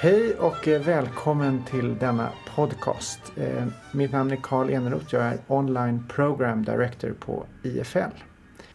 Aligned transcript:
Hej 0.00 0.34
och 0.34 0.68
eh, 0.68 0.82
välkommen 0.82 1.64
till 1.64 1.98
denna 1.98 2.28
podcast. 2.56 3.32
Eh, 3.36 3.64
mitt 3.92 4.12
namn 4.12 4.30
är 4.30 4.36
Karl 4.42 4.70
Eneroth. 4.70 5.06
Jag 5.10 5.22
är 5.22 5.38
Online 5.46 6.04
Program 6.08 6.64
Director 6.64 7.14
på 7.20 7.46
IFL. 7.62 7.98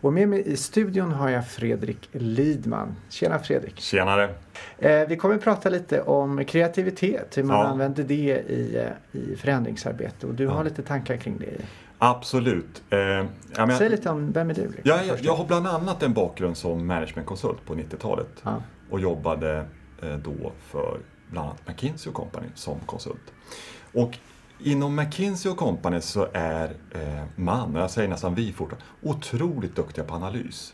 Och 0.01 0.13
med 0.13 0.29
mig 0.29 0.43
i 0.45 0.57
studion 0.57 1.11
har 1.11 1.29
jag 1.29 1.47
Fredrik 1.47 2.09
Lidman. 2.11 2.95
Tjena 3.09 3.39
Fredrik! 3.39 3.79
Tjenare! 3.79 4.29
Eh, 4.77 5.07
vi 5.07 5.17
kommer 5.17 5.35
att 5.35 5.43
prata 5.43 5.69
lite 5.69 6.01
om 6.01 6.45
kreativitet, 6.45 7.37
hur 7.37 7.43
man 7.43 7.59
ja. 7.59 7.65
använder 7.65 8.03
det 8.03 8.43
i, 8.47 8.89
i 9.11 9.35
förändringsarbete 9.35 10.27
och 10.27 10.33
du 10.33 10.43
ja. 10.43 10.51
har 10.51 10.63
lite 10.63 10.81
tankar 10.81 11.17
kring 11.17 11.37
det. 11.37 11.65
Absolut. 11.97 12.83
Eh, 12.89 12.97
men, 13.57 13.77
Säg 13.77 13.89
lite 13.89 14.09
om, 14.09 14.31
vem 14.31 14.49
är 14.49 14.53
du? 14.53 14.61
Liksom, 14.61 14.81
jag, 14.83 15.05
jag, 15.05 15.19
jag, 15.21 15.35
har 15.35 15.45
bland 15.45 15.67
annat 15.67 16.03
en 16.03 16.13
bakgrund 16.13 16.57
som 16.57 16.87
managementkonsult 16.87 17.65
på 17.65 17.75
90-talet 17.75 18.41
ja. 18.43 18.61
och 18.89 18.99
jobbade 18.99 19.65
då 20.23 20.51
för 20.71 20.99
bland 21.33 21.47
annat 21.47 21.67
McKinsey 21.67 22.13
Company 22.13 22.47
som 22.55 22.79
konsult. 22.79 23.33
Och 23.93 24.17
inom 24.59 24.95
McKinsey 24.95 25.55
Company 25.55 26.01
så 26.01 26.27
är 26.33 26.75
eh, 26.91 27.23
man, 27.35 27.75
och 27.75 27.81
jag 27.81 27.91
säger 27.91 28.09
nästan 28.09 28.35
vi 28.35 28.53
fortfarande, 28.53 28.85
otroligt 29.01 29.75
duktiga 29.75 30.03
på 30.03 30.15
analys 30.15 30.73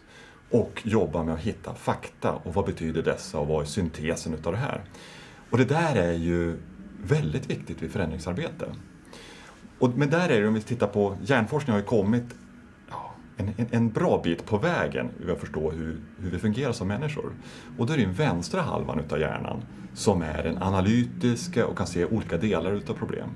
och 0.52 0.82
jobbar 0.86 1.24
med 1.24 1.34
att 1.34 1.40
hitta 1.40 1.74
fakta 1.74 2.34
och 2.34 2.54
vad 2.54 2.66
betyder 2.66 3.04
dessa 3.04 3.40
och 3.40 3.48
vad 3.48 3.62
är 3.62 3.66
syntesen 3.66 4.34
utav 4.34 4.54
det 4.54 4.60
här. 4.60 4.84
Och 5.50 5.58
det 5.58 5.66
där 5.66 5.96
är 5.96 6.14
ju 6.14 6.58
väldigt 7.04 7.50
viktigt 7.50 7.82
vid 7.82 7.92
förändringsarbete. 7.92 8.66
Och, 9.80 9.90
men 9.98 10.10
där 10.10 10.30
är 10.30 10.42
det, 10.42 10.48
om 10.48 10.54
vi 10.54 10.62
tittar 10.62 10.88
på, 10.88 11.18
hjärnforskning 11.24 11.72
har 11.72 11.80
ju 11.80 11.86
kommit 11.86 12.36
en, 13.40 13.54
en, 13.58 13.68
en, 13.72 13.90
bra 13.90 14.22
bit 14.24 14.46
på 14.46 14.58
vägen 14.58 15.10
hur 15.20 15.32
att 15.32 15.40
förstå 15.40 15.72
hur, 15.72 16.00
hur 16.18 16.32
vi 16.32 16.40
fungerar 16.40 16.72
som 16.72 16.88
människor. 16.88 17.34
Och 17.78 17.86
då 17.86 17.94
är 17.94 17.98
det 17.98 18.04
den 18.04 18.14
vänstra 18.14 18.62
halvan 18.62 19.00
utav 19.00 19.20
hjärnan 19.20 19.62
som 19.94 20.22
är 20.22 20.44
den 20.44 20.64
analytiska 20.64 21.68
och 21.68 21.78
kan 21.78 21.88
se 21.88 22.06
olika 22.06 22.38
delar 22.38 22.72
utav 22.72 22.94
problem. 22.94 23.30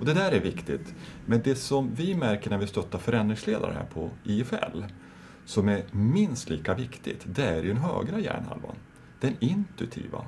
Och 0.00 0.06
det 0.06 0.14
där 0.14 0.32
är 0.32 0.40
viktigt. 0.40 0.94
Men 1.26 1.40
det 1.44 1.54
som 1.54 1.94
vi 1.94 2.14
märker 2.14 2.50
när 2.50 2.58
vi 2.58 2.66
stöttar 2.66 2.98
förändringsledare 2.98 3.72
här 3.72 3.86
på 3.94 4.10
IFL, 4.24 4.82
som 5.44 5.68
är 5.68 5.82
minst 5.90 6.50
lika 6.50 6.74
viktigt, 6.74 7.24
det 7.26 7.44
är 7.44 7.62
ju 7.62 7.68
den 7.68 7.82
högra 7.82 8.18
hjärnhalvan. 8.18 8.76
Den 9.20 9.36
intuitiva. 9.40 10.24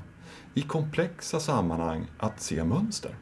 I 0.54 0.62
komplexa 0.62 1.40
sammanhang 1.40 2.06
att 2.18 2.40
se 2.40 2.64
mönster. 2.64 3.14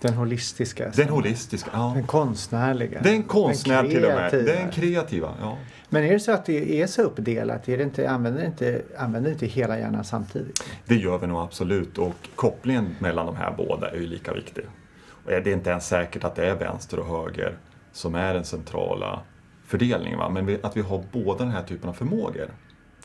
Den 0.00 0.14
holistiska. 0.14 0.92
Den 0.96 1.08
holistiska, 1.08 1.70
ja. 1.72 1.92
Den 1.94 2.06
konstnärliga. 2.06 3.02
Den 3.02 3.22
konstnärliga 3.22 3.90
till 3.92 4.04
och 4.04 4.14
med. 4.14 4.44
Den 4.44 4.70
kreativa, 4.70 5.34
ja. 5.40 5.58
Men 5.88 6.04
är 6.04 6.12
det 6.12 6.20
så 6.20 6.32
att 6.32 6.46
det 6.46 6.82
är 6.82 6.86
så 6.86 7.02
uppdelat? 7.02 7.68
Är 7.68 7.76
det 7.78 7.82
inte, 7.82 8.10
använder, 8.10 8.46
inte, 8.46 8.82
använder 8.98 9.30
inte 9.30 9.46
hela 9.46 9.78
hjärnan 9.78 10.04
samtidigt? 10.04 10.64
Det 10.84 10.96
gör 10.96 11.18
vi 11.18 11.26
nog 11.26 11.40
absolut 11.40 11.98
och 11.98 12.28
kopplingen 12.34 12.96
mellan 12.98 13.26
de 13.26 13.36
här 13.36 13.54
båda 13.56 13.90
är 13.90 13.96
ju 13.96 14.06
lika 14.06 14.32
viktig. 14.32 14.64
Och 15.08 15.30
det 15.30 15.36
är 15.36 15.48
inte 15.48 15.70
ens 15.70 15.86
säkert 15.86 16.24
att 16.24 16.34
det 16.34 16.46
är 16.46 16.54
vänster 16.54 16.98
och 16.98 17.06
höger 17.06 17.58
som 17.92 18.14
är 18.14 18.34
den 18.34 18.44
centrala 18.44 19.20
fördelningen. 19.66 20.18
Va? 20.18 20.28
Men 20.28 20.58
att 20.62 20.76
vi 20.76 20.80
har 20.80 21.04
båda 21.12 21.44
den 21.44 21.52
här 21.52 21.62
typen 21.62 21.88
av 21.88 21.92
förmågor. 21.92 22.50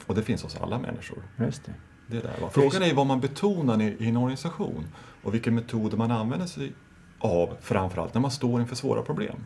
Och 0.05 0.15
det 0.15 0.21
finns 0.21 0.43
hos 0.43 0.57
alla 0.61 0.79
människor. 0.79 1.17
Just 1.37 1.65
det. 1.65 1.71
Det 2.11 2.19
där? 2.19 2.49
Frågan 2.51 2.83
är 2.83 2.93
vad 2.93 3.07
man 3.07 3.19
betonar 3.19 3.81
i 3.81 4.07
en 4.07 4.17
organisation 4.17 4.87
och 5.23 5.33
vilka 5.33 5.51
metoder 5.51 5.97
man 5.97 6.11
använder 6.11 6.47
sig 6.47 6.73
av 7.19 7.57
framförallt 7.61 8.13
när 8.13 8.21
man 8.21 8.31
står 8.31 8.61
inför 8.61 8.75
svåra 8.75 9.01
problem. 9.01 9.45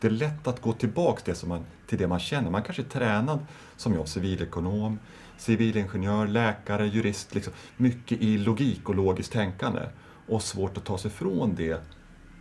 Det 0.00 0.06
är 0.06 0.10
lätt 0.10 0.46
att 0.46 0.60
gå 0.60 0.72
tillbaka 0.72 1.22
det 1.24 1.34
som 1.34 1.48
man, 1.48 1.64
till 1.86 1.98
det 1.98 2.06
man 2.06 2.20
känner. 2.20 2.50
Man 2.50 2.62
kanske 2.62 2.82
är 2.82 2.86
tränad 2.86 3.38
som 3.76 3.94
jag, 3.94 4.08
civilekonom, 4.08 4.98
civilingenjör, 5.38 6.26
läkare, 6.26 6.86
jurist. 6.86 7.34
Liksom, 7.34 7.52
mycket 7.76 8.20
i 8.20 8.38
logik 8.38 8.88
och 8.88 8.94
logiskt 8.94 9.32
tänkande 9.32 9.80
och 10.26 10.42
svårt 10.42 10.76
att 10.76 10.84
ta 10.84 10.98
sig 10.98 11.10
från 11.10 11.54
det 11.54 11.80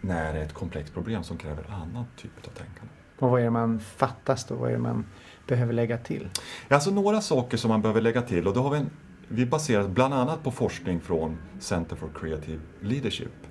när 0.02 0.34
det 0.34 0.40
är 0.40 0.44
ett 0.44 0.53
komplext 0.53 0.94
problem 0.94 1.24
som 1.24 1.38
kräver 1.38 1.66
annan 1.69 2.06
typ 2.18 2.31
av 2.38 2.52
tänkande. 2.52 2.94
Och 3.19 3.30
vad 3.30 3.40
är 3.40 3.44
det 3.44 3.52
man 3.52 3.80
fattas 3.80 4.46
då? 4.46 4.56
Vad 4.56 4.69
är 4.69 4.74
det 4.74 4.80
man 4.80 5.06
behöver 5.47 5.74
lägga 5.74 5.97
till? 5.97 6.30
Alltså 6.69 6.91
några 6.91 7.22
saker 7.22 7.57
som 7.57 7.69
man 7.69 7.81
behöver 7.81 8.02
lägga 8.02 8.22
till 8.22 8.47
och 8.47 8.53
då 8.53 8.62
har 8.62 8.69
vi 8.69 8.78
en 8.78 8.90
vi 9.28 9.45
baseras 9.45 9.88
bland 9.88 10.13
annat 10.13 10.44
på 10.44 10.51
forskning 10.51 11.01
från 11.01 11.38
Center 11.59 11.95
for 11.95 12.09
Creative 12.16 12.59
Leadership. 12.81 13.47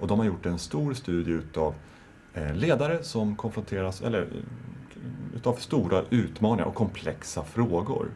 Och 0.00 0.08
de 0.08 0.18
har 0.18 0.26
gjort 0.26 0.46
en 0.46 0.58
stor 0.58 0.94
studie 0.94 1.30
utav 1.30 1.74
eh, 2.34 2.54
ledare 2.54 3.02
som 3.02 3.36
konfronteras, 3.36 4.02
eller 4.02 4.22
eh, 4.22 5.36
utav 5.36 5.54
stora 5.54 6.02
utmaningar 6.10 6.66
och 6.66 6.74
komplexa 6.74 7.44
frågor. 7.44 8.10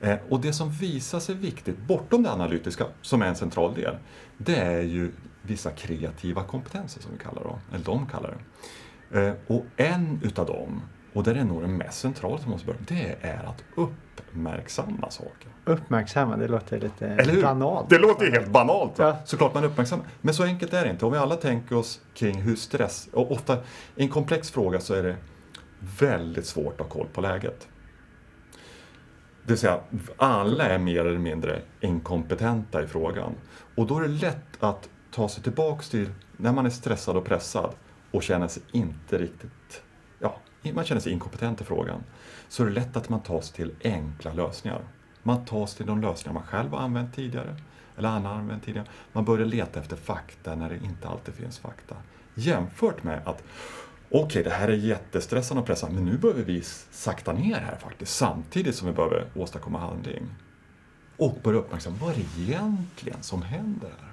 Eh, 0.00 0.16
och 0.28 0.40
det 0.40 0.52
som 0.52 0.70
visar 0.70 1.20
sig 1.20 1.34
viktigt, 1.34 1.78
bortom 1.78 2.22
det 2.22 2.30
analytiska, 2.30 2.86
som 3.02 3.22
är 3.22 3.26
en 3.26 3.36
central 3.36 3.74
del, 3.74 3.96
det 4.38 4.56
är 4.56 4.82
ju 4.82 5.12
vissa 5.42 5.70
kreativa 5.70 6.44
kompetenser 6.44 7.02
som 7.02 7.12
vi 7.12 7.18
kallar 7.18 7.44
dem, 7.44 7.58
eller 7.72 7.84
de 7.84 8.06
kallar 8.06 8.30
det. 8.30 9.36
Och 9.46 9.64
en 9.76 10.20
utav 10.22 10.46
dem 10.46 10.82
och 11.14 11.24
det 11.24 11.30
är 11.30 11.44
nog 11.44 11.62
det 11.62 11.68
mest 11.68 12.00
centrala 12.00 12.38
som 12.38 12.50
måste 12.50 12.66
börja 12.66 12.80
det 12.88 13.16
är 13.20 13.44
att 13.44 13.64
uppmärksamma 13.74 15.10
saker. 15.10 15.48
Uppmärksamma, 15.64 16.36
det 16.36 16.48
låter 16.48 16.80
lite 16.80 17.06
Eller 17.06 17.32
hur? 17.32 17.42
banalt. 17.42 17.90
Det 17.90 17.98
låter 17.98 18.30
helt 18.30 18.48
banalt. 18.48 18.92
Ja. 18.96 19.16
Såklart 19.24 19.54
man 19.54 19.64
uppmärksammar. 19.64 20.06
Men 20.20 20.34
så 20.34 20.44
enkelt 20.44 20.72
är 20.72 20.84
det 20.84 20.90
inte. 20.90 21.06
Om 21.06 21.12
vi 21.12 21.18
alla 21.18 21.36
tänker 21.36 21.76
oss 21.76 22.00
kring 22.14 22.42
hur 22.42 22.56
stress, 22.56 23.08
och 23.12 23.32
ofta 23.32 23.56
i 23.96 24.02
en 24.02 24.08
komplex 24.08 24.50
fråga 24.50 24.80
så 24.80 24.94
är 24.94 25.02
det 25.02 25.16
väldigt 26.00 26.46
svårt 26.46 26.80
att 26.80 26.86
ha 26.86 26.98
koll 26.98 27.06
på 27.12 27.20
läget. 27.20 27.68
Det 29.42 29.52
vill 29.52 29.58
säga, 29.58 29.80
alla 30.16 30.64
är 30.64 30.78
mer 30.78 31.04
eller 31.04 31.18
mindre 31.18 31.62
inkompetenta 31.80 32.82
i 32.82 32.86
frågan. 32.86 33.32
Och 33.74 33.86
då 33.86 33.98
är 33.98 34.02
det 34.02 34.08
lätt 34.08 34.62
att 34.62 34.88
ta 35.10 35.28
sig 35.28 35.42
tillbaks 35.42 35.88
till 35.90 36.10
när 36.36 36.52
man 36.52 36.66
är 36.66 36.70
stressad 36.70 37.16
och 37.16 37.24
pressad 37.24 37.70
och 38.10 38.22
känner 38.22 38.48
sig 38.48 38.62
inte 38.72 39.18
riktigt 39.18 39.82
man 40.72 40.84
känner 40.84 41.00
sig 41.00 41.12
inkompetent 41.12 41.60
i 41.60 41.64
frågan, 41.64 42.04
så 42.48 42.62
är 42.62 42.66
det 42.66 42.72
lätt 42.72 42.96
att 42.96 43.08
man 43.08 43.20
tar 43.20 43.40
sig 43.40 43.56
till 43.56 43.74
enkla 43.84 44.32
lösningar. 44.32 44.80
Man 45.22 45.44
tar 45.44 45.66
sig 45.66 45.76
till 45.76 45.86
de 45.86 46.00
lösningar 46.00 46.34
man 46.34 46.42
själv 46.42 46.70
har 46.70 46.78
använt 46.78 47.14
tidigare, 47.14 47.56
eller 47.96 48.08
annan 48.08 48.24
har 48.24 48.38
använt 48.38 48.64
tidigare. 48.64 48.86
Man 49.12 49.24
börjar 49.24 49.46
leta 49.46 49.80
efter 49.80 49.96
fakta 49.96 50.54
när 50.54 50.68
det 50.68 50.76
inte 50.76 51.08
alltid 51.08 51.34
finns 51.34 51.58
fakta. 51.58 51.96
Jämfört 52.34 53.02
med 53.02 53.20
att 53.24 53.42
okej, 54.10 54.24
okay, 54.24 54.42
det 54.42 54.50
här 54.50 54.68
är 54.68 54.76
jättestressande 54.76 55.60
och 55.60 55.66
pressande, 55.66 55.94
men 55.94 56.04
nu 56.04 56.18
behöver 56.18 56.42
vi 56.42 56.62
sakta 56.90 57.32
ner 57.32 57.60
här 57.60 57.76
faktiskt, 57.76 58.16
samtidigt 58.16 58.74
som 58.74 58.88
vi 58.88 58.94
behöver 58.94 59.26
åstadkomma 59.34 59.78
handling. 59.78 60.26
Och 61.16 61.38
börja 61.42 61.58
uppmärksamma, 61.58 61.96
vad 62.00 62.10
är 62.10 62.14
det 62.14 62.42
egentligen 62.42 63.22
som 63.22 63.42
händer 63.42 63.90
här? 64.00 64.12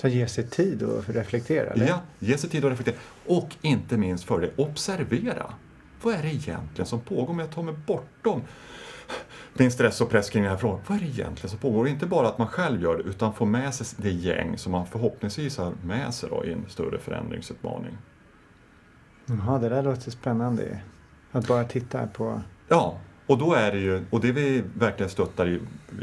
Så 0.00 0.08
ge 0.08 0.26
sig 0.26 0.46
tid 0.46 0.82
att 0.82 1.08
reflektera? 1.08 1.70
Eller? 1.70 1.88
Ja, 1.88 2.00
ge 2.18 2.38
sig 2.38 2.50
tid 2.50 2.64
att 2.64 2.70
reflektera. 2.70 2.96
Och 3.26 3.56
inte 3.62 3.96
minst 3.96 4.24
för 4.24 4.40
det, 4.40 4.50
observera. 4.56 5.54
Vad 6.02 6.14
är 6.14 6.22
det 6.22 6.28
egentligen 6.28 6.86
som 6.86 7.00
pågår? 7.00 7.30
Om 7.30 7.38
jag 7.38 7.50
tar 7.50 7.62
mig 7.62 7.74
bortom 7.86 8.42
min 9.52 9.70
stress 9.70 10.00
och 10.00 10.10
press 10.10 10.30
kring 10.30 10.42
den 10.42 10.52
här 10.52 10.58
frågan. 10.58 10.80
Vad 10.86 10.98
är 10.98 11.02
det 11.02 11.08
egentligen 11.08 11.50
som 11.50 11.58
pågår? 11.58 11.80
Och 11.80 11.88
inte 11.88 12.06
bara 12.06 12.28
att 12.28 12.38
man 12.38 12.48
själv 12.48 12.82
gör 12.82 12.96
det, 12.96 13.02
utan 13.02 13.34
få 13.34 13.44
med 13.44 13.74
sig 13.74 13.86
det 13.96 14.10
gäng 14.10 14.58
som 14.58 14.72
man 14.72 14.86
förhoppningsvis 14.86 15.58
har 15.58 15.72
med 15.84 16.14
sig 16.14 16.30
då 16.30 16.44
i 16.44 16.52
en 16.52 16.64
större 16.68 16.98
förändringsutmaning. 16.98 17.98
Jaha, 19.26 19.58
det 19.58 19.68
där 19.68 19.82
låter 19.82 20.10
spännande. 20.10 20.80
Att 21.32 21.48
bara 21.48 21.64
titta 21.64 22.06
på... 22.06 22.40
Ja, 22.68 22.98
och 23.26 23.38
då 23.38 23.54
är 23.54 23.72
det 23.72 23.78
ju, 23.78 24.04
och 24.10 24.20
det 24.20 24.32
vi 24.32 24.62
verkligen 24.78 25.10
stöttar 25.10 25.48
i, 25.48 25.54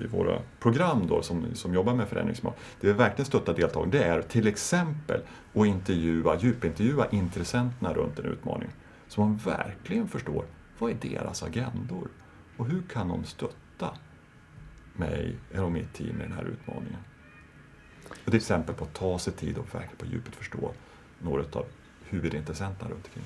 i 0.04 0.08
våra 0.12 0.40
program 0.60 1.08
då 1.08 1.22
som, 1.22 1.46
som 1.54 1.74
jobbar 1.74 1.94
med 1.94 2.08
förändringsmål, 2.08 2.54
det 2.82 2.88
vi 2.88 2.94
verkligen 2.94 3.26
stöttar 3.26 3.54
deltagarna 3.54 3.92
det 3.92 4.04
är 4.04 4.22
till 4.22 4.48
exempel 4.48 5.22
att 5.54 5.66
intervjua, 5.66 6.38
djupintervjua 6.40 7.08
intressenterna 7.12 7.94
runt 7.94 8.20
en 8.20 8.26
utmaning. 8.26 8.70
Så 9.08 9.22
man 9.22 9.38
verkligen 9.38 10.08
förstår 10.08 10.46
vad 10.80 10.92
är 10.92 10.96
deras 10.96 11.44
agendor 11.44 12.08
och 12.58 12.68
hur 12.68 12.82
kan 12.82 13.08
de 13.08 13.24
stötta 13.24 13.98
mig 14.94 15.36
och 15.58 15.72
mitt 15.72 15.94
team 15.94 16.22
i 16.22 16.24
den 16.24 16.32
här 16.32 16.44
utmaningen. 16.44 17.00
Och 18.10 18.32
är 18.32 18.38
exempel 18.38 18.76
på 18.76 18.84
att 18.84 18.94
ta 18.94 19.20
sig 19.20 19.34
tid 19.34 19.58
och 19.58 19.76
verkligen 19.76 19.98
på 19.98 20.06
djupet 20.06 20.36
förstå 20.36 20.72
några 21.20 21.42
av 21.42 21.66
huvudintressenterna 22.10 22.92
runt 22.92 23.06
omkring. 23.06 23.24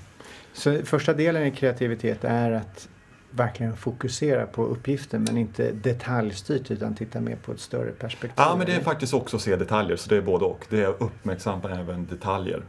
Så 0.53 0.85
första 0.85 1.13
delen 1.13 1.43
i 1.43 1.51
kreativitet 1.51 2.23
är 2.23 2.51
att 2.51 2.89
verkligen 3.31 3.77
fokusera 3.77 4.45
på 4.45 4.65
uppgiften 4.65 5.23
men 5.23 5.37
inte 5.37 5.71
detaljstyrt 5.71 6.71
utan 6.71 6.95
titta 6.95 7.21
mer 7.21 7.35
på 7.35 7.51
ett 7.51 7.59
större 7.59 7.91
perspektiv? 7.91 8.33
Ja, 8.37 8.55
men 8.57 8.65
det 8.65 8.75
är 8.75 8.81
faktiskt 8.81 9.13
också 9.13 9.35
att 9.35 9.41
se 9.41 9.55
detaljer, 9.55 9.97
så 9.97 10.09
det 10.09 10.17
är 10.17 10.21
både 10.21 10.45
och. 10.45 10.65
Det 10.69 10.83
är 10.83 10.87
att 10.87 11.01
uppmärksamma 11.01 11.71
även 11.71 12.05
detaljer. 12.05 12.63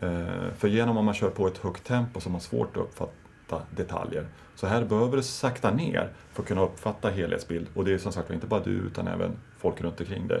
Eh, 0.00 0.52
för 0.58 0.68
genom 0.68 0.98
att 0.98 1.04
man 1.04 1.14
kör 1.14 1.30
på 1.30 1.46
ett 1.46 1.58
högt 1.58 1.84
tempo 1.84 2.20
så 2.20 2.28
har 2.28 2.32
man 2.32 2.40
svårt 2.40 2.76
att 2.76 2.82
uppfatta 2.82 3.62
detaljer. 3.70 4.26
Så 4.54 4.66
här 4.66 4.84
behöver 4.84 5.16
det 5.16 5.22
sakta 5.22 5.70
ner 5.70 6.08
för 6.32 6.42
att 6.42 6.48
kunna 6.48 6.62
uppfatta 6.62 7.10
helhetsbild. 7.10 7.66
Och 7.74 7.84
det 7.84 7.92
är 7.92 7.98
som 7.98 8.12
sagt 8.12 8.30
inte 8.30 8.46
bara 8.46 8.60
du 8.60 8.70
utan 8.70 9.08
även 9.08 9.36
folk 9.58 9.80
runt 9.80 10.00
omkring 10.00 10.28
dig. 10.28 10.40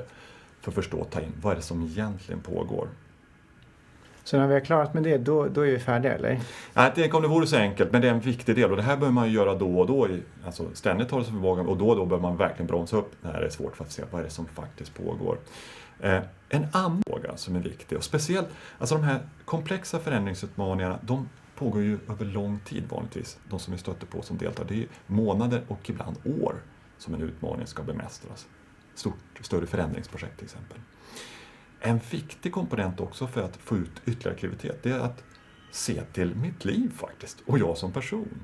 För 0.60 0.70
att 0.70 0.74
förstå 0.74 0.98
och 0.98 1.10
ta 1.10 1.20
in, 1.20 1.32
vad 1.42 1.52
är 1.52 1.56
det 1.56 1.62
som 1.62 1.82
egentligen 1.82 2.40
pågår? 2.40 2.88
Så 4.24 4.38
när 4.38 4.46
vi 4.46 4.52
har 4.52 4.60
klarat 4.60 4.94
med 4.94 5.02
det, 5.02 5.18
då, 5.18 5.48
då 5.48 5.60
är 5.60 5.70
vi 5.70 5.78
färdiga 5.78 6.14
eller? 6.14 6.40
Nej, 6.74 6.92
tänk 6.94 7.14
om 7.14 7.22
det 7.22 7.28
vore 7.28 7.46
så 7.46 7.56
enkelt, 7.56 7.92
men 7.92 8.00
det 8.02 8.08
är 8.08 8.12
en 8.12 8.20
viktig 8.20 8.56
del 8.56 8.70
och 8.70 8.76
det 8.76 8.82
här 8.82 8.96
behöver 8.96 9.14
man 9.14 9.28
ju 9.28 9.34
göra 9.34 9.54
då 9.54 9.80
och 9.80 9.86
då. 9.86 10.08
Alltså 10.46 10.64
ständigt 10.72 11.10
hålla 11.10 11.24
sig 11.24 11.32
för 11.32 11.40
vågen 11.40 11.66
och 11.66 11.76
då 11.76 11.88
och 11.88 11.96
då 11.96 12.06
behöver 12.06 12.28
man 12.28 12.36
verkligen 12.36 12.66
bromsa 12.66 12.96
upp 12.96 13.12
när 13.20 13.40
det 13.40 13.46
är 13.46 13.50
svårt 13.50 13.76
för 13.76 13.84
att 13.84 13.92
se 13.92 14.02
vad 14.10 14.20
är 14.20 14.24
det 14.24 14.30
som 14.30 14.46
faktiskt 14.46 14.94
pågår. 14.94 15.38
Eh, 16.00 16.22
en 16.48 16.66
annan 16.72 17.02
fråga 17.06 17.36
som 17.36 17.56
är 17.56 17.60
viktig 17.60 17.98
och 17.98 18.04
speciellt, 18.04 18.48
alltså 18.78 18.94
de 18.94 19.04
här 19.04 19.20
komplexa 19.44 19.98
förändringsutmaningarna, 19.98 20.98
de 21.02 21.28
pågår 21.54 21.82
ju 21.82 21.98
över 22.08 22.24
lång 22.24 22.58
tid 22.58 22.84
vanligtvis, 22.88 23.38
de 23.50 23.58
som 23.58 23.72
vi 23.72 23.78
stöter 23.78 24.06
på 24.06 24.22
som 24.22 24.38
deltar. 24.38 24.64
Det 24.68 24.82
är 24.82 24.86
månader 25.06 25.62
och 25.68 25.90
ibland 25.90 26.16
år 26.24 26.54
som 26.98 27.14
en 27.14 27.22
utmaning 27.22 27.66
ska 27.66 27.82
bemästras. 27.82 28.46
Stort, 28.94 29.14
större 29.40 29.66
förändringsprojekt 29.66 30.36
till 30.36 30.44
exempel. 30.44 30.78
En 31.80 32.00
viktig 32.10 32.52
komponent 32.52 33.00
också 33.00 33.26
för 33.26 33.42
att 33.42 33.56
få 33.56 33.76
ut 33.76 34.02
ytterligare 34.04 34.34
aktivitet, 34.34 34.82
det 34.82 34.90
är 34.90 34.98
att 34.98 35.24
se 35.70 36.02
till 36.02 36.34
mitt 36.34 36.64
liv 36.64 36.92
faktiskt, 36.96 37.42
och 37.46 37.58
jag 37.58 37.78
som 37.78 37.92
person. 37.92 38.40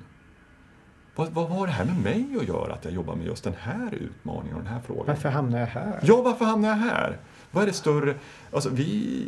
Vad, 1.14 1.28
vad 1.28 1.48
har 1.48 1.66
det 1.66 1.72
här 1.72 1.84
med 1.84 2.02
mig 2.02 2.36
att 2.40 2.48
göra, 2.48 2.72
att 2.72 2.84
jag 2.84 2.94
jobbar 2.94 3.14
med 3.14 3.26
just 3.26 3.44
den 3.44 3.54
här 3.58 3.94
utmaningen 3.94 4.56
och 4.56 4.62
den 4.62 4.72
här 4.72 4.80
frågan? 4.80 5.06
Varför 5.06 5.28
hamnar 5.28 5.58
jag 5.58 5.66
här? 5.66 6.00
Ja, 6.02 6.22
varför 6.22 6.44
hamnar 6.44 6.68
jag 6.68 6.76
här? 6.76 7.18
Vad 7.50 7.62
är 7.62 7.66
det 7.66 7.72
större? 7.72 8.14
Alltså, 8.52 8.68
vi 8.68 9.26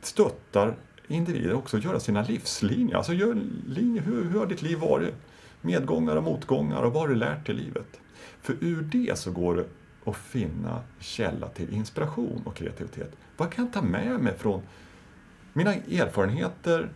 stöttar 0.00 0.76
individer 1.08 1.54
också 1.54 1.76
att 1.76 1.84
göra 1.84 2.00
sina 2.00 2.22
livslinjer. 2.22 2.96
Alltså, 2.96 3.12
gör 3.12 3.36
linjer. 3.66 4.02
Hur, 4.02 4.24
hur 4.24 4.38
har 4.38 4.46
ditt 4.46 4.62
liv 4.62 4.78
varit? 4.78 5.14
Medgångar 5.60 6.16
och 6.16 6.22
motgångar 6.22 6.82
och 6.82 6.92
vad 6.92 7.02
har 7.02 7.08
du 7.08 7.14
lärt 7.14 7.46
dig 7.46 7.54
i 7.54 7.58
livet? 7.58 8.00
För 8.42 8.56
ur 8.60 8.82
det 8.82 9.18
så 9.18 9.30
går 9.32 9.56
det 9.56 9.64
att 10.10 10.16
finna 10.16 10.80
källa 11.00 11.48
till 11.48 11.74
inspiration 11.74 12.42
och 12.44 12.56
kreativitet. 12.56 13.16
Vad 13.36 13.52
kan 13.52 13.64
jag 13.64 13.74
ta 13.74 13.82
med 13.82 14.20
mig 14.20 14.34
från 14.38 14.62
mina 15.52 15.74
erfarenheter, 15.74 16.88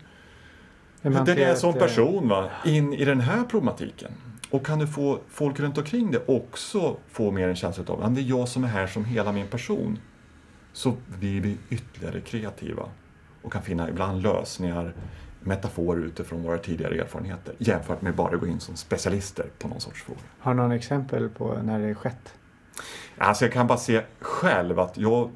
den 1.02 1.28
är 1.28 1.54
som 1.54 1.74
person, 1.74 2.28
va? 2.28 2.50
in 2.64 2.92
i 2.92 3.04
den 3.04 3.20
här 3.20 3.44
problematiken. 3.44 4.12
Och 4.50 4.66
kan 4.66 4.78
du 4.78 4.86
få 4.86 5.18
folk 5.28 5.60
runt 5.60 5.78
omkring 5.78 6.10
dig 6.10 6.20
också 6.26 6.96
få 7.08 7.30
mer 7.30 7.48
en 7.48 7.56
känsla 7.56 7.84
av 7.86 8.02
att 8.02 8.14
det 8.14 8.20
är 8.20 8.24
jag 8.24 8.48
som 8.48 8.64
är 8.64 8.68
här 8.68 8.86
som 8.86 9.04
hela 9.04 9.32
min 9.32 9.46
person. 9.46 9.98
Så 10.72 10.96
blir 11.18 11.40
vi 11.40 11.56
ytterligare 11.70 12.20
kreativa 12.20 12.82
och 13.42 13.52
kan 13.52 13.62
finna 13.62 13.88
ibland 13.88 14.22
lösningar, 14.22 14.94
metaforer 15.40 16.04
utifrån 16.04 16.42
våra 16.42 16.58
tidigare 16.58 17.00
erfarenheter 17.00 17.54
jämfört 17.58 18.02
med 18.02 18.14
bara 18.14 18.36
gå 18.36 18.46
in 18.46 18.60
som 18.60 18.76
specialister 18.76 19.46
på 19.58 19.68
någon 19.68 19.80
sorts 19.80 20.02
fråga. 20.02 20.20
Har 20.38 20.54
du 20.54 20.60
någon 20.60 20.72
exempel 20.72 21.28
på 21.28 21.58
när 21.62 21.78
det 21.78 21.94
skett? 21.94 22.34
Alltså 23.18 23.44
jag 23.44 23.52
kan 23.52 23.66
bara 23.66 23.78
se 23.78 24.02
själv 24.20 24.80
att 24.80 24.98
jag, 24.98 25.30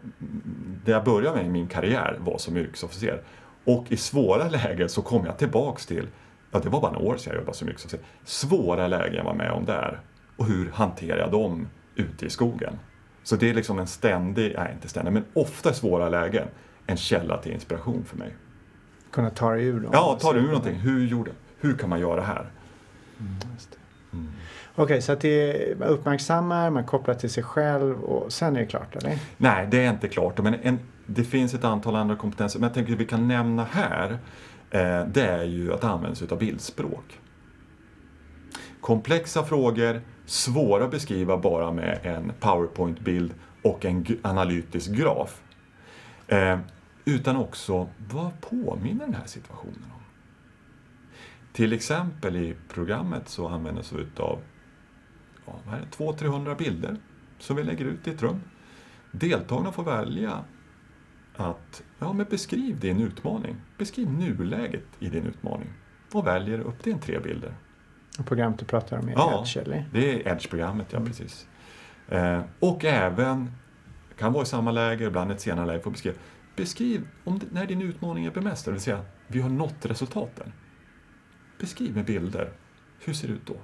det 0.85 0.91
jag 0.91 1.05
började 1.05 1.37
med 1.37 1.47
i 1.47 1.49
min 1.49 1.67
karriär 1.67 2.17
var 2.21 2.39
som 2.39 2.57
yrkesofficer. 2.57 3.23
Och 3.65 3.93
i 3.93 3.97
svåra 3.97 4.49
lägen 4.49 4.89
så 4.89 5.03
kom 5.03 5.27
jag 5.27 5.39
tillbaks 5.39 5.87
till, 5.87 6.09
ja 6.55 6.61
det 6.61 6.69
var 6.69 6.81
bara 6.81 6.93
några 6.93 7.07
år 7.07 7.17
sedan 7.17 7.33
jag 7.33 7.41
jobbade 7.41 7.57
som 7.57 7.69
yrkesofficer, 7.69 8.07
svåra 8.25 8.87
lägen 8.87 9.15
jag 9.15 9.25
var 9.25 9.35
med 9.35 9.51
om 9.51 9.65
där. 9.65 10.01
Och 10.37 10.47
hur 10.47 10.71
hanterar 10.71 11.19
jag 11.19 11.31
dem 11.31 11.69
ute 11.95 12.27
i 12.27 12.31
skogen? 12.31 12.79
Så 13.23 13.37
det 13.37 13.51
är 13.51 13.55
liksom 13.55 13.79
en 13.79 13.87
ständig, 13.87 14.55
nej 14.59 14.73
inte 14.75 14.89
ständig, 14.89 15.13
men 15.13 15.25
ofta 15.33 15.71
i 15.71 15.75
svåra 15.75 16.09
lägen, 16.09 16.49
en 16.87 16.97
källa 16.97 17.39
till 17.39 17.53
inspiration 17.53 18.05
för 18.05 18.17
mig. 18.17 18.35
Kunna 19.11 19.31
ta 19.31 19.51
dig 19.51 19.65
ur 19.65 19.81
dem? 19.81 19.91
Ja, 19.93 20.19
ta 20.21 20.33
dig 20.33 20.43
ur 20.43 20.47
någonting. 20.47 20.75
Hur, 20.75 21.07
gjorde, 21.07 21.31
hur 21.61 21.77
kan 21.77 21.91
man 21.91 22.01
göra 22.01 22.21
här? 22.21 22.47
Mm, 23.21 23.37
mm. 24.13 24.29
Okej, 24.75 24.85
okay, 24.85 25.01
så 25.01 25.13
att 25.13 25.21
det, 25.21 25.79
man 25.79 25.89
uppmärksammar, 25.89 26.71
man 26.71 26.85
kopplar 26.85 27.15
till 27.15 27.31
sig 27.31 27.43
själv 27.43 28.03
och 28.03 28.33
sen 28.33 28.57
är 28.57 28.61
det 28.61 28.67
klart, 28.67 28.97
eller? 28.97 29.19
Nej, 29.37 29.69
det 29.71 29.85
är 29.85 29.91
inte 29.91 30.09
klart. 30.09 30.43
Men 30.43 30.55
en, 30.55 30.79
det 31.07 31.25
finns 31.25 31.55
ett 31.55 31.65
antal 31.65 31.97
andra 31.97 32.17
kompetenser. 32.17 32.59
Men 32.61 32.67
jag 32.67 32.75
tänker 32.75 32.93
att 32.93 32.99
vi 32.99 33.07
kan 33.07 33.29
nämna 33.29 33.65
här, 33.65 34.19
Eh, 34.75 35.07
det 35.07 35.27
är 35.27 35.45
ju 35.45 35.73
att 35.73 35.85
använda 35.85 36.15
sig 36.15 36.29
av 36.31 36.39
bildspråk. 36.39 37.21
Komplexa 38.81 39.45
frågor, 39.45 40.01
svåra 40.27 40.85
att 40.85 40.91
beskriva 40.91 41.37
bara 41.39 41.73
med 41.73 42.01
en 42.03 42.33
powerpoint-bild 42.41 43.35
och 43.63 43.85
en 43.85 44.07
analytisk 44.23 44.91
graf. 44.91 45.43
Eh, 46.29 46.59
utan 47.05 47.37
också, 47.37 47.89
vad 48.11 48.41
påminner 48.41 49.05
den 49.05 49.15
här 49.15 49.27
situationen 49.27 49.85
om? 49.95 50.03
Till 51.53 51.73
exempel 51.73 52.37
i 52.37 52.55
programmet 52.69 53.29
så 53.29 53.49
använder 53.49 53.85
vi 53.97 54.03
utav 54.03 54.39
ja, 55.47 55.53
200-300 55.97 56.57
bilder 56.57 56.97
som 57.39 57.57
vi 57.57 57.63
lägger 57.63 57.85
ut 57.85 58.07
i 58.07 58.11
ett 58.11 58.23
rum. 58.23 58.41
Deltagarna 59.11 59.73
får 59.73 59.85
välja 59.85 60.45
att 61.37 61.83
ja, 61.99 62.13
men 62.13 62.27
beskriv 62.31 62.81
din 62.81 63.01
utmaning. 63.01 63.57
Beskriv 63.79 64.11
nuläget 64.13 64.87
i 64.99 65.09
din 65.09 65.27
utmaning 65.27 65.69
och 66.13 66.27
väljer 66.27 66.61
upp 66.61 66.83
din 66.83 66.99
tre 66.99 67.19
bilder. 67.19 67.55
Och 68.19 68.27
programmet 68.27 68.59
du 68.59 68.65
pratar 68.65 68.99
om 68.99 69.09
är 69.09 69.13
ja, 69.13 69.41
Edge, 69.41 69.57
eller? 69.57 69.89
det 69.93 70.13
är 70.13 70.33
Edge-programmet, 70.33 70.87
ja 70.91 70.97
mm. 70.97 71.09
precis. 71.09 71.47
Eh, 72.09 72.41
och 72.61 72.85
även, 72.85 73.51
kan 74.19 74.33
vara 74.33 74.43
i 74.43 74.47
samma 74.47 74.71
läge, 74.71 75.05
ibland 75.05 75.33
ett 75.33 75.41
senare 75.41 75.67
läge, 75.67 75.83
får 75.83 75.91
beskriva. 75.91 76.17
Beskriv 76.57 77.09
om 77.25 77.41
när 77.51 77.67
din 77.67 77.83
utmaning 77.83 78.25
är 78.25 78.31
bemästrad, 78.31 78.73
det 78.73 78.75
vill 78.75 78.83
säga 78.83 79.05
vi 79.27 79.41
har 79.41 79.51
nått 79.51 79.87
resultaten. 79.87 80.53
Beskriv 81.59 81.97
med 81.97 82.05
bilder. 82.05 82.53
Hur 83.05 83.13
ser 83.13 83.29
det 83.29 83.35
ut 83.35 83.47
då? 83.47 83.57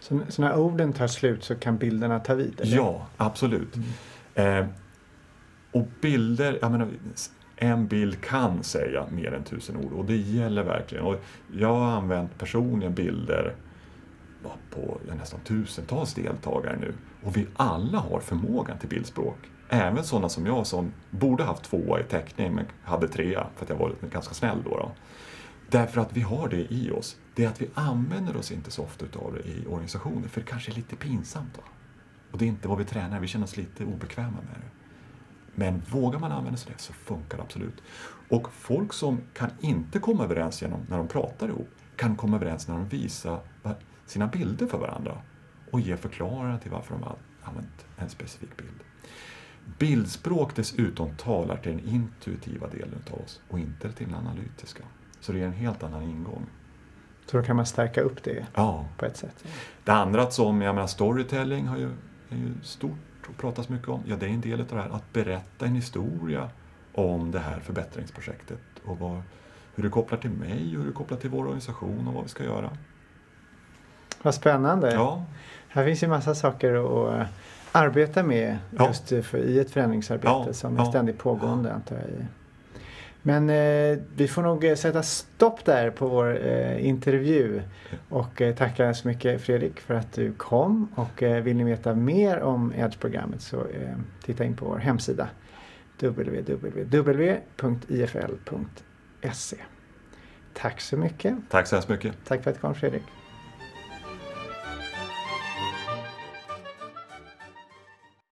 Så, 0.00 0.20
så 0.28 0.42
när 0.42 0.56
orden 0.56 0.92
tar 0.92 1.06
slut 1.06 1.44
så 1.44 1.54
kan 1.54 1.78
bilderna 1.78 2.20
ta 2.20 2.34
vid? 2.34 2.60
Eller? 2.60 2.76
Ja, 2.76 3.06
absolut. 3.16 3.76
Mm. 3.76 4.64
Eh, 4.64 4.66
och 5.72 5.88
bilder, 6.00 6.58
jag 6.62 6.70
menar, 6.70 6.88
en 7.56 7.86
bild 7.86 8.20
kan 8.20 8.62
säga 8.62 9.06
mer 9.10 9.32
än 9.32 9.44
tusen 9.44 9.76
ord 9.76 9.92
och 9.92 10.04
det 10.04 10.16
gäller 10.16 10.64
verkligen. 10.64 11.04
Och 11.04 11.24
jag 11.52 11.74
har 11.74 11.90
använt 11.90 12.38
personligen 12.38 12.94
bilder 12.94 13.54
på 14.70 15.00
nästan 15.18 15.40
tusentals 15.40 16.14
deltagare 16.14 16.76
nu 16.76 16.94
och 17.22 17.36
vi 17.36 17.46
alla 17.56 17.98
har 17.98 18.20
förmågan 18.20 18.78
till 18.78 18.88
bildspråk. 18.88 19.38
Även 19.68 20.04
sådana 20.04 20.28
som 20.28 20.46
jag 20.46 20.66
som 20.66 20.92
borde 21.10 21.44
haft 21.44 21.62
tvåa 21.62 22.00
i 22.00 22.04
teckning 22.04 22.54
men 22.54 22.66
hade 22.82 23.08
trea 23.08 23.46
för 23.56 23.64
att 23.64 23.70
jag 23.70 23.76
var 23.76 23.94
ganska 24.10 24.34
snäll 24.34 24.58
då. 24.64 24.70
då. 24.70 24.92
Därför 25.68 26.00
att 26.00 26.16
vi 26.16 26.20
har 26.20 26.48
det 26.48 26.72
i 26.72 26.90
oss. 26.90 27.16
Det 27.34 27.44
är 27.44 27.48
att 27.48 27.62
vi 27.62 27.70
använder 27.74 28.36
oss 28.36 28.52
inte 28.52 28.70
så 28.70 28.82
ofta 28.82 29.04
utav 29.04 29.34
det 29.34 29.48
i 29.48 29.66
organisationer 29.66 30.28
för 30.28 30.40
det 30.40 30.46
kanske 30.46 30.72
är 30.72 30.74
lite 30.74 30.96
pinsamt. 30.96 31.54
Då. 31.54 31.62
Och 32.32 32.38
det 32.38 32.44
är 32.44 32.48
inte 32.48 32.68
vad 32.68 32.78
vi 32.78 32.84
tränar, 32.84 33.20
vi 33.20 33.26
känner 33.26 33.44
oss 33.44 33.56
lite 33.56 33.84
obekväma 33.84 34.36
med 34.36 34.54
det. 34.60 34.79
Men 35.60 35.82
vågar 35.90 36.18
man 36.18 36.32
använda 36.32 36.56
sig 36.56 36.70
av 36.70 36.76
det 36.76 36.82
så 36.82 36.92
funkar 36.92 37.36
det 37.36 37.42
absolut. 37.42 37.82
Och 38.28 38.52
folk 38.52 38.92
som 38.92 39.20
kan 39.34 39.50
inte 39.60 39.98
komma 39.98 40.24
överens 40.24 40.62
genom 40.62 40.80
när 40.88 40.98
de 40.98 41.08
pratar 41.08 41.48
ihop 41.48 41.68
kan 41.96 42.16
komma 42.16 42.36
överens 42.36 42.68
när 42.68 42.74
de 42.74 42.88
visar 42.88 43.40
sina 44.06 44.26
bilder 44.26 44.66
för 44.66 44.78
varandra 44.78 45.18
och 45.70 45.80
ger 45.80 45.96
förklaringar 45.96 46.58
till 46.58 46.70
varför 46.70 46.94
de 46.94 47.02
har 47.02 47.16
använt 47.42 47.86
en 47.96 48.10
specifik 48.10 48.56
bild. 48.56 48.80
Bildspråk 49.78 50.56
dessutom 50.56 51.16
talar 51.16 51.56
till 51.56 51.72
den 51.72 51.88
intuitiva 51.88 52.68
delen 52.68 53.02
av 53.12 53.20
oss 53.20 53.40
och 53.48 53.58
inte 53.58 53.92
till 53.92 54.06
den 54.06 54.14
analytiska. 54.14 54.82
Så 55.20 55.32
det 55.32 55.40
är 55.40 55.46
en 55.46 55.52
helt 55.52 55.82
annan 55.82 56.02
ingång. 56.02 56.46
Så 57.26 57.36
då 57.36 57.42
kan 57.42 57.56
man 57.56 57.66
stärka 57.66 58.00
upp 58.00 58.22
det 58.22 58.46
ja. 58.54 58.88
på 58.98 59.04
ett 59.04 59.16
sätt? 59.16 59.44
Det 59.84 59.92
andra 59.92 60.30
som, 60.30 60.62
jag 60.62 60.74
menar 60.74 60.86
storytelling 60.86 61.66
har 61.66 61.78
ju, 61.78 61.90
är 62.30 62.36
ju 62.36 62.54
stort 62.62 62.98
pratas 63.36 63.68
mycket 63.68 63.88
om. 63.88 64.02
Ja, 64.06 64.16
det 64.16 64.26
är 64.26 64.30
en 64.30 64.40
del 64.40 64.60
av 64.60 64.66
det 64.66 64.74
här 64.74 64.88
att 64.90 65.12
berätta 65.12 65.66
en 65.66 65.74
historia 65.74 66.50
om 66.94 67.30
det 67.30 67.38
här 67.38 67.60
förbättringsprojektet 67.60 68.60
och 68.84 68.98
vad, 68.98 69.22
hur 69.74 69.82
det 69.82 69.90
kopplar 69.90 70.18
till 70.18 70.30
mig 70.30 70.68
hur 70.76 70.86
det 70.86 70.92
kopplar 70.92 71.18
till 71.18 71.30
vår 71.30 71.44
organisation 71.44 72.08
och 72.08 72.14
vad 72.14 72.22
vi 72.22 72.28
ska 72.28 72.44
göra. 72.44 72.70
Vad 74.22 74.34
spännande. 74.34 74.92
Ja. 74.94 75.24
Här 75.68 75.84
finns 75.84 76.02
ju 76.02 76.08
massa 76.08 76.34
saker 76.34 76.74
att 76.74 77.28
arbeta 77.72 78.22
med 78.22 78.58
just 78.70 79.08
för, 79.08 79.38
i 79.38 79.58
ett 79.58 79.70
förändringsarbete 79.70 80.44
ja. 80.46 80.52
som 80.52 80.78
är 80.78 80.84
ständigt 80.84 81.18
pågående 81.18 81.72
antar 81.72 81.96
jag. 81.96 82.26
Men 83.22 83.50
eh, 83.50 83.98
vi 84.16 84.28
får 84.28 84.42
nog 84.42 84.64
eh, 84.64 84.74
sätta 84.74 85.02
stopp 85.02 85.64
där 85.64 85.90
på 85.90 86.08
vår 86.08 86.46
eh, 86.46 86.86
intervju. 86.86 87.62
Och 88.08 88.42
eh, 88.42 88.54
tacka 88.54 88.94
så 88.94 89.08
mycket 89.08 89.40
Fredrik 89.40 89.80
för 89.80 89.94
att 89.94 90.12
du 90.12 90.32
kom. 90.32 90.88
Och 90.94 91.22
eh, 91.22 91.42
vill 91.42 91.56
ni 91.56 91.64
veta 91.64 91.94
mer 91.94 92.40
om 92.40 92.72
Edge-programmet 92.76 93.42
så 93.42 93.56
eh, 93.56 93.96
titta 94.24 94.44
in 94.44 94.56
på 94.56 94.64
vår 94.64 94.78
hemsida 94.78 95.28
www.ifl.se 95.98 96.96
Tack 100.52 100.80
så 100.80 100.96
mycket. 100.96 101.34
Tack 101.48 101.66
så 101.66 101.76
hemskt 101.76 101.88
mycket. 101.88 102.14
Tack 102.24 102.42
för 102.42 102.50
att 102.50 102.56
du 102.56 102.60
kom 102.60 102.74
Fredrik. 102.74 103.02